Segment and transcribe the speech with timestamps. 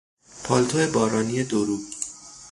[0.43, 1.77] پالتو بارانی دو رو